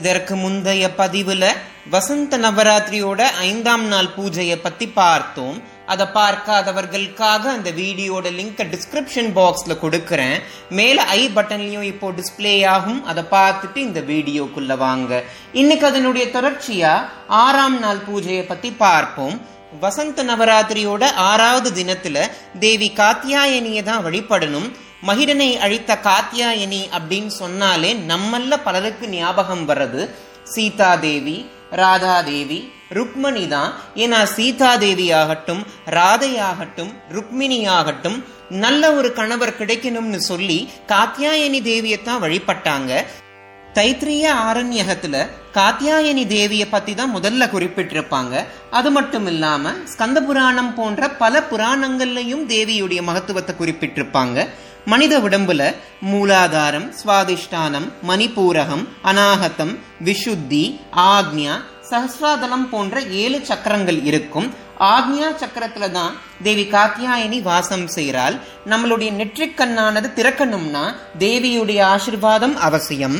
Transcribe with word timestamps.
இதற்கு 0.00 0.34
முந்தைய 0.44 0.84
பதிவுல 0.98 1.44
வசந்த 1.92 2.38
நவராத்திரியோட 2.38 3.20
ஐந்தாம் 3.48 3.84
நாள் 3.92 4.14
பூஜையை 4.16 4.56
பத்தி 4.62 4.86
பார்த்தோம். 5.00 5.58
அதை 5.92 6.06
பார்க்காதவர்களுக்காக 6.16 7.44
அந்த 7.56 7.68
வீடியோட 7.80 8.26
லிங்க் 8.38 8.60
டிஸ்கிரிப்ஷன் 8.72 9.30
பாக்ஸ்ல 9.38 9.74
கொடுக்கறேன். 9.84 10.36
மேல 10.78 11.04
ஐ 11.18 11.22
பட்டன்லயும் 11.36 11.88
இப்போ 11.92 12.08
டிஸ்பிளே 12.18 12.54
ஆகும். 12.76 13.00
அதை 13.10 13.22
பார்த்துட்டு 13.36 13.78
இந்த 13.86 14.00
வீடியோக்குள்ள 14.10 14.76
வாங்க. 14.86 15.22
இன்னைக்கு 15.52 15.86
அதனுடைய 15.92 16.26
தொடர்ச்சியா 16.36 16.94
ஆறாம் 17.44 17.78
நாள் 17.84 18.04
பூஜையை 18.08 18.44
பத்தி 18.52 18.70
பார்ப்போம். 18.86 19.38
வசந்த 19.72 20.22
நவராத்திரியோட 20.22 21.04
ஆறாவது 21.14 21.70
தினத்துல 21.70 22.18
தேவி 22.60 22.88
காத்தியாயனியை 23.00 23.82
தான் 23.82 24.04
வழிபடணும். 24.04 24.68
மகிடனை 25.08 25.58
அழித்த 25.64 25.98
காத்தியாயனி 26.08 26.80
அப்படின்னு 26.98 27.26
சொன்னாலே 27.26 27.94
நம்மல்ல 27.94 28.62
பலருக்கு 28.64 29.08
ஞாபகம் 29.08 29.68
வர்றது 29.68 30.02
சீதா 30.54 30.90
தேவி 30.96 31.36
ராதா 31.70 32.16
தேவி 32.22 32.72
ருக்மணி 32.96 33.48
தான். 33.48 33.70
ஏன்னா 33.94 34.20
சீதா 34.36 34.76
தேவி 34.76 35.12
ஆகட்டும் 35.12 35.62
ராதையாகட்டும் 35.96 36.92
ருக்மிணி 37.16 37.66
ஆகட்டும் 37.66 38.18
நல்ல 38.50 38.92
ஒரு 38.94 39.12
கணவர் 39.12 39.58
கிடைக்கணும்னு 39.60 40.20
சொல்லி 40.30 40.68
காத்தியாயனி 40.88 41.60
தேவியைத்தான் 41.70 42.22
வழிபட்டாங்க. 42.24 43.04
தைத்திரிய 43.78 44.24
ஆரண்யகத்துல 44.48 45.16
காத்தியாயனி 45.56 46.24
தேவிய 46.36 46.64
பத்தி 46.68 46.92
தான் 46.94 47.14
முதல்ல 47.16 47.42
குறிப்பிட்டிருப்பாங்க. 47.52 48.34
அது 48.78 48.90
மட்டும் 48.96 49.26
இல்லாம 49.32 49.72
ஸ்கந்த 49.92 50.18
புராணம் 50.28 50.72
போன்ற 50.78 51.10
பல 51.22 51.42
புராணங்கள்லையும் 51.50 52.44
தேவியுடைய 52.54 53.02
மகத்துவத்தை 53.08 53.54
குறிப்பிட்டிருப்பாங்க. 53.60 54.46
மனித 54.92 55.14
உடம்புல 55.26 55.62
மூலாதாரம் 56.10 56.88
சுவாதிஷ்டானம் 57.00 57.88
மணிப்பூரகம் 58.10 58.84
அநாகதம் 59.10 59.74
விஷுத்தி 60.08 60.64
ஆக்ஞா 61.14 61.54
சஹஸ்ராதலம் 61.90 62.66
போன்ற 62.72 63.00
ஏழு 63.22 63.38
சக்கரங்கள் 63.50 63.98
இருக்கும். 64.10 64.48
ஆக்ஞா 64.94 65.28
சக்கரத்துல 65.42 65.86
தான் 65.98 66.12
தேவி 66.46 66.64
காத்தியாயினி 66.74 67.38
வாசம் 67.42 67.86
செய்கிறாள். 67.96 68.36
நம்மளுடைய 68.72 69.10
நெற்றிக்கண்ணானது 69.20 70.10
திறக்கணும்னா 70.18 70.84
தேவியுடைய 71.24 71.80
ஆசிர்வாதம் 71.94 72.56
அவசியம். 72.68 73.18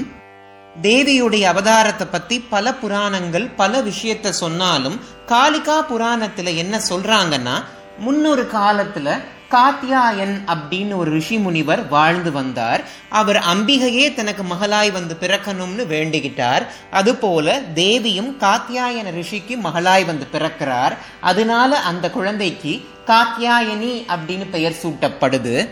தேவியுடைய 0.82 1.44
அவதாரத்தை 1.44 2.06
பத்தி 2.10 2.40
பல 2.40 2.74
புராணங்கள் 2.74 3.46
பல 3.46 3.80
விஷயத்த 3.80 4.28
சொன்னாலும் 4.28 5.00
காளிகா 5.26 5.84
புராணத்துல 5.90 6.56
என்ன 6.56 6.80
சொல்றாங்கன்னா 6.88 7.64
முன்னொரு 7.98 8.48
காலத்துல 8.52 9.20
காத்தியாயன் 9.50 10.40
அப்படின்னு 10.46 10.96
ஒரு 10.96 11.10
ரிஷி 11.10 11.38
முனிவர் 11.38 11.88
வாழ்ந்து 11.88 12.32
வந்தார். 12.32 12.84
அவர் 13.08 13.36
அம்பிகையே 13.36 14.14
தனக்கு 14.14 14.42
மகளாய் 14.42 14.92
வந்து 14.92 15.16
பிறக்கணும்னு 15.20 15.86
வேண்டிக்கிட்டார். 15.86 16.66
அதுபோல 16.90 17.60
தேவியும் 17.74 18.36
காத்தியாயன 18.40 19.10
ரிஷிக்கு 19.10 19.56
மகளாய் 19.56 20.04
வந்து 20.04 20.26
பிறக்கிறார். 20.32 20.96
அதனால 21.20 21.78
அந்த 21.78 22.10
குழந்தைக்கு 22.10 22.88
காத்தியாயனி 23.06 24.04
அப்படின்னு 24.08 24.50
பெயர் 24.50 24.80
சூட்டப்படுது. 24.82 25.68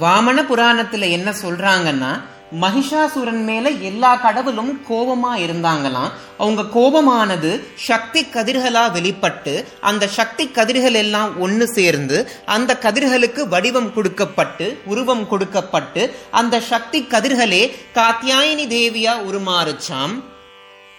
வாமன 0.00 0.44
புராணத்துல 0.50 1.10
என்ன 1.10 1.34
சொல்றாங்கன்னா 1.42 2.20
மகிஷாசுரன் 2.60 3.42
மேல 3.44 3.70
எல்லா 3.70 4.16
கடவுளும் 4.16 4.80
கோபமா 4.88 5.30
இருந்தாங்களாம். 5.44 6.10
அவங்க 6.38 6.62
கோபமானது 6.76 7.50
சக்தி 7.74 8.24
கதிர்களா 8.24 8.92
வெளிப்பட்டு 8.92 9.68
அந்த 9.80 10.06
சக்தி 10.06 10.46
கதிர்கள் 10.48 10.92
எல்லாம் 10.92 11.40
ஒன்று 11.40 11.66
சேர்ந்து 11.68 12.30
அந்த 12.46 12.78
கதிர்களுக்கு 12.82 13.48
வடிவம் 13.48 13.94
கொடுக்கப்பட்டு 13.94 14.80
உருவம் 14.84 15.28
கொடுக்கப்பட்டு 15.28 16.14
அந்த 16.30 16.60
சக்தி 16.60 17.02
கதிர்களே 17.02 17.62
காத்தியாயினி 17.94 18.66
தேவியா 18.76 19.16
உருமாறுச்சாம். 19.28 20.14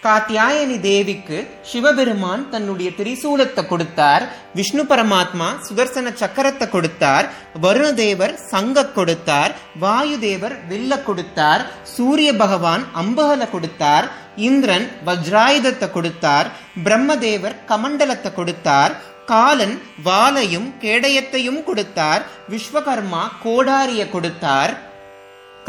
காத்தியாயனி 0.06 0.80
தேவிக்கு 0.80 1.38
சிவபெருமான் 1.72 2.50
தன்னுடைய 2.50 2.90
திரிசூலத்தை 2.98 3.64
கொடுத்தார் 3.68 4.24
விஷ்ணு 4.56 4.84
பரமாத்மா 4.84 5.48
சுதர்சன 5.68 6.14
சக்கரத்தை 6.14 6.70
கொடுத்தார் 6.70 7.28
வருணதேவர் 7.62 8.36
சங்க 8.50 8.86
கொடுத்தார் 8.90 9.56
வாயு 9.80 10.18
தேவர் 10.20 10.56
வில்ல 10.70 11.02
கொடுத்தார் 11.04 11.64
சூரிய 11.84 12.34
பகவான் 12.34 12.84
அம்பகலை 12.96 13.50
கொடுத்தார் 13.50 14.08
இந்திரன் 14.36 14.88
வஜ்ராயுதத்தை 15.06 15.92
கொடுத்தார் 15.92 16.48
பிரம்மதேவர் 16.84 17.60
கமண்டலத்தை 17.68 18.32
கொடுத்தார் 18.34 18.96
காலன் 19.26 19.76
வாலையும் 20.04 20.68
கேடயத்தையும் 20.82 21.64
கொடுத்தார் 21.64 22.26
விஸ்வகர்மா 22.50 23.24
கோடாரிய 23.46 24.10
கொடுத்தார். 24.10 24.74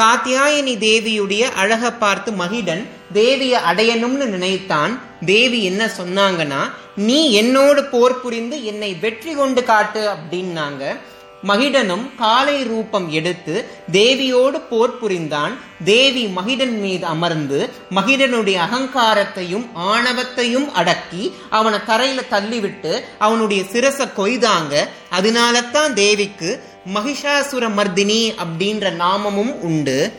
காத்தியாயனி 0.00 0.74
தேவியுடைய 0.86 1.44
அழக 1.60 1.90
பார்த்து 2.02 2.30
மகிடன் 2.40 2.82
தேவியை 3.18 3.58
அடையணும்னு 3.70 4.26
நினைத்தான். 4.34 4.92
தேவி 5.32 5.58
என்ன 5.70 5.82
சொன்னாங்கன்னா 5.98 6.62
நீ 7.08 7.18
என்னோடு 7.40 7.82
போர் 7.92 8.20
புரிந்து 8.22 8.56
என்னை 8.70 8.90
வெற்றி 9.04 9.34
கொண்டு 9.34 9.62
காட்டு 9.70 10.02
அப்படின்னாங்க. 10.14 10.82
மகிடனும் 11.48 12.04
காலை 12.20 12.58
ரூபம் 12.68 13.08
எடுத்து 13.18 13.54
தேவியோடு 13.96 14.58
போர் 14.70 14.94
புரிந்தான். 15.00 15.54
தேவி 15.84 16.24
மகிடன் 16.38 16.76
மீது 16.84 17.04
அமர்ந்து 17.14 17.58
மகிடனுடைய 17.96 18.56
அகங்காரத்தையும் 18.66 19.66
ஆணவத்தையும் 19.90 20.68
அடக்கி 20.80 21.24
அவனை 21.58 21.80
தரையில 21.90 22.22
தள்ளிவிட்டு 22.34 22.94
அவனுடைய 23.26 23.62
சிரச 23.72 24.08
கொய்தாங்க. 24.20 24.74
அதனால 25.18 25.62
தான் 25.76 25.94
தேவிக்கு 26.04 26.50
மகிஷாசுர 26.94 27.68
மர்தினி 27.76 28.34
அப்படின்ற 28.42 28.90
நாமமும் 28.94 29.60
உண்டு. 29.60 30.12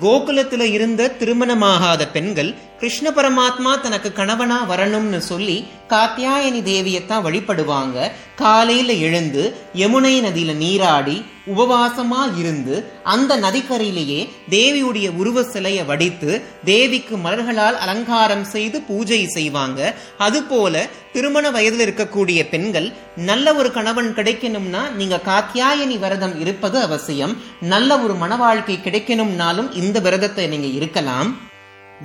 கோகுலத்துல 0.00 0.60
இருந்த 0.60 1.10
திருமணமாகாத 1.20 2.10
பெண்கள் 2.12 2.54
கிருஷ்ண 2.78 3.10
பரமாத்மா 3.10 3.80
தனக்கு 3.80 4.12
கணவனா 4.12 4.64
வரணும்னு 4.70 5.16
சொல்லி 5.16 5.64
காத்தியாயனி 5.88 6.60
தேவியத்தான் 6.70 7.24
வழிபடுவாங்க. 7.26 8.10
காலையில 8.36 8.92
எழுந்து 8.92 9.56
யமுனை 9.74 10.14
நதியில 10.26 10.54
நீராடி 10.54 11.24
உபவாசமா 11.56 12.38
இருந்து 12.38 12.74
அந்த 13.04 13.36
நதிக்கரையிலேயே 13.36 14.28
தேவியுடைய 14.50 15.16
உருவ 15.16 15.42
சிலையை 15.42 15.84
வடித்து 15.84 16.42
தேவிக்கு 16.64 17.16
மலர்களால் 17.16 17.78
அலங்காரம் 17.84 18.44
செய்து 18.44 18.80
பூஜை 18.80 19.26
செய்வாங்க. 19.26 19.94
அதுபோல 20.18 20.86
திருமண 21.12 21.50
வயதில் 21.50 21.84
இருக்கக்கூடிய 21.88 22.48
பெண்கள் 22.48 22.92
நல்ல 23.16 23.54
ஒரு 23.54 23.72
கணவன் 23.72 24.14
கிடைக்கணும்னா 24.14 24.92
நீங்க 24.94 25.20
காத்தியாயனி 25.24 25.98
விரதம் 25.98 26.40
இருப்பது 26.40 26.80
அவசியம். 26.80 27.36
நல்ல 27.60 27.98
ஒரு 27.98 28.14
மன 28.14 28.36
வாழ்க்கை 28.36 28.78
கிடைக்கணும்னாலும் 28.84 29.74
இந்த 29.74 30.00
விரதத்தை 30.00 30.46
நீங்க 30.46 30.66
இருக்கலாம். 30.66 31.30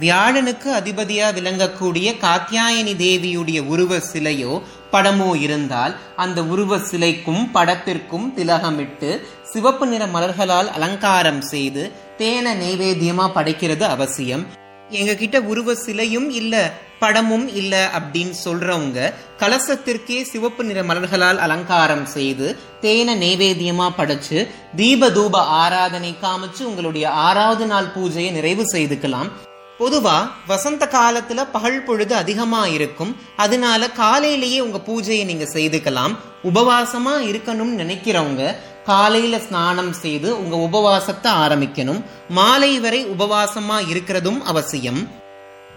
வியாழனுக்கு 0.02 0.70
அதிபதியா 0.80 1.28
விளங்கக்கூடிய 1.38 2.08
காத்தியாயனி 2.24 2.94
தேவியுடைய 3.04 3.60
உருவ 3.66 3.98
சிலையோ 4.14 4.62
படமோ 4.92 5.36
இருந்தால் 5.42 5.96
அந்த 6.16 6.44
உருவ 6.44 6.78
சிலைக்கும் 6.78 7.44
படத்திற்கும் 7.52 8.34
திலகமிட்டு 8.38 9.22
சிவப்பு 9.44 9.88
நிற 9.88 10.06
மலர்களால் 10.06 10.70
அலங்காரம் 10.72 11.42
செய்து 11.42 11.92
தேன 12.18 12.46
நைவேத்தியமா 12.62 13.28
படைக்கிறது 13.36 13.82
அவசியம். 13.82 14.46
எங்ககிட்ட 14.90 15.38
உருவ 15.40 15.76
சிலையும் 15.76 16.30
இல்ல 16.30 16.72
படமும் 17.00 17.48
இல்ல 17.56 17.92
அப்படின்னு 18.00 18.34
சொல்றவங்க 18.46 19.14
கலசத்திற்கே 19.40 20.22
சிவப்பு 20.22 20.64
நிற 20.64 20.84
மலர்களால் 20.84 21.38
அலங்காரம் 21.38 22.06
செய்து 22.06 22.58
தேன 22.82 23.16
நைவேத்தியமா 23.24 23.90
படைச்சு 23.98 24.48
தீப 24.76 25.10
தூப 25.10 25.36
ஆராதனை 25.36 26.16
காமிச்சு 26.22 26.62
உங்களுடைய 26.62 27.10
ஆறாவது 27.10 27.66
நாள் 27.66 27.92
பூஜையை 27.96 28.32
நிறைவு 28.32 28.64
செய்துக்கலாம். 28.74 29.32
பொதுவா 29.80 30.32
வசந்த 30.48 30.90
காலத்துல 30.92 31.46
பகல் 31.52 31.84
பொழுது 31.84 32.16
அதிகமா 32.16 32.68
இருக்கும். 32.68 33.16
அதனால 33.36 33.90
காலையிலேயே 33.90 34.60
உங்க 34.60 34.80
பூஜையை 34.88 35.26
நீங்க 35.26 35.44
செய்துக்கலாம். 35.44 36.16
உபவாசமா 36.44 37.16
இருக்கணும்னு 37.32 37.80
நினைக்கிறவங்க 37.82 38.56
காலையில 38.84 39.40
ஸ்நானம் 39.40 39.94
செய்து 39.94 40.30
உங்க 40.40 40.56
உபவாசத்தை 40.56 41.32
ஆரம்பிக்கணும். 41.32 42.02
மாலை 42.30 42.80
வரை 42.80 43.06
உபவாசமா 43.06 43.78
இருக்கிறதும் 43.94 44.42
அவசியம். 44.42 45.22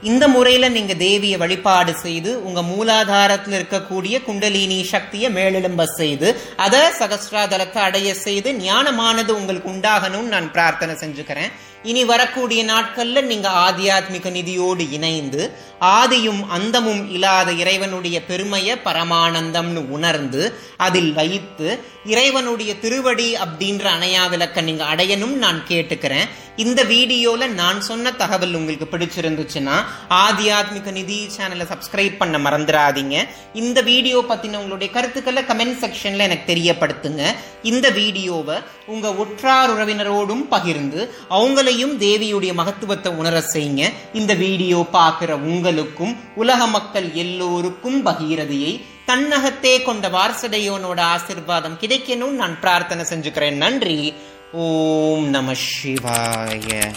இந்த 0.02 0.28
முறையில 0.28 0.68
நீங்க 0.68 0.94
தேவியை 0.94 1.38
வழிபாடு 1.38 1.94
செய்து 1.94 2.44
உங்க 2.44 2.62
மூலாதாரத்தில் 2.62 3.56
இருக்கக்கூடிய 3.58 4.24
குண்டலினி 4.24 4.84
சக்தியை 4.84 5.32
மேலெழும்ப 5.32 5.84
செய்து 5.84 6.40
அத 6.56 6.92
சகஸ்ராதலத்தை 6.98 7.78
அடைய 7.78 8.14
செய்து 8.14 8.52
ஞானமானது 8.52 9.30
உங்களுக்கு 9.30 9.70
உண்டாகணும்னு 9.70 10.34
நான் 10.34 10.52
பிரார்த்தனை 10.52 10.94
செஞ்சுக்கிறேன். 10.94 11.52
இனி 11.82 12.04
வரக்கூடிய 12.04 12.64
நாட்கள்ல 12.64 13.22
நீங்க 13.22 13.48
ஆத்தியாத்மிக 13.48 14.30
நிதியோடு 14.30 14.90
இணைந்து 14.90 15.42
ஆதியும் 15.80 16.46
அந்தமும் 16.46 17.10
இல்லாத 17.10 17.52
இறைவனுடைய 17.52 18.24
பெருமையை 18.24 18.76
பரமானந்தம்னு 18.84 19.88
உணர்ந்து 19.88 20.58
அதில் 20.76 21.12
வைத்து 21.12 21.78
இறைவனுடைய 22.04 22.78
திருவடி 22.78 23.36
அப்படின்ற 23.36 23.84
அணையா 23.96 24.28
விளக்க 24.30 24.60
நீங்க 24.60 24.84
அடையணும் 24.84 25.36
நான் 25.44 25.62
கேட்டுக்கிறேன். 25.68 26.26
இந்த 26.56 26.84
வீடியோல 26.84 27.46
நான் 27.46 27.80
சொன்ன 27.80 28.12
தகவல் 28.12 28.54
உங்களுக்கு 28.54 28.98
பிடிச்சிருந்துச்சுன்னா 28.98 29.85
ஆத்தியாத்மிக 30.10 30.92
நிதி 30.92 31.28
சேனலை 31.36 31.66
சப்ஸ்கிரைப் 31.72 32.16
பண்ண 32.16 32.38
மறந்துடாதீங்க. 32.38 33.28
இந்த 33.54 33.80
வீடியோ 33.80 34.24
பத்தின 34.28 34.56
உங்களுடைய 34.56 34.92
கருத்துக்களை 34.92 35.42
கமெண்ட் 35.42 35.82
செக்ஷன்ல 35.82 36.26
எனக்கு 36.28 36.54
தெரியப்படுத்துங்க. 36.54 37.34
இந்த 37.62 37.90
வீடியோவை 37.90 38.56
உங்கள் 38.86 39.14
உற்றார் 39.14 39.70
உறவினரோடும் 39.70 40.44
பகிர்ந்து 40.48 41.14
அவங்களையும் 41.30 41.94
தேவியுடைய 41.98 42.52
மகத்துவத்தை 42.54 43.12
உணர 43.12 43.42
செய்யுங்க. 43.52 43.92
இந்த 44.12 44.34
வீடியோ 44.34 44.86
பார்க்குற 44.92 45.30
உங்களுக்கும் 45.30 46.16
உலக 46.34 46.66
மக்கள் 46.66 47.12
எல்லோருக்கும் 47.12 48.06
பகீரதியை 48.06 48.82
தன்னகத்தே 49.06 49.82
கொண்ட 49.82 50.08
வாரசடையோனோட 50.08 51.00
ஆசிர்வாதம் 51.14 51.78
கிடைக்கணும் 51.80 52.30
நான் 52.30 52.60
பிரார்த்தனை 52.60 53.04
செஞ்சுக்கிறேன். 53.10 53.60
நன்றி. 53.64 54.14
ஓம் 54.52 55.28
நம 55.28 55.52
சிவாய. 55.52 56.92